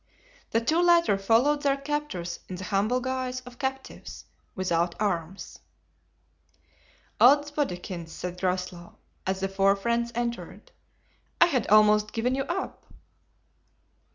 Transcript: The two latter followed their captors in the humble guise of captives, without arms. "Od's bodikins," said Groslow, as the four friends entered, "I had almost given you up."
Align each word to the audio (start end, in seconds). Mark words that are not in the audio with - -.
The 0.49 0.61
two 0.61 0.81
latter 0.81 1.15
followed 1.15 1.61
their 1.61 1.77
captors 1.77 2.39
in 2.49 2.55
the 2.55 2.63
humble 2.63 3.01
guise 3.01 3.41
of 3.41 3.59
captives, 3.59 4.25
without 4.55 4.99
arms. 4.99 5.59
"Od's 7.19 7.51
bodikins," 7.51 8.11
said 8.11 8.39
Groslow, 8.39 8.97
as 9.27 9.41
the 9.41 9.47
four 9.47 9.75
friends 9.75 10.11
entered, 10.15 10.71
"I 11.39 11.45
had 11.45 11.67
almost 11.67 12.13
given 12.13 12.33
you 12.33 12.45
up." 12.45 12.87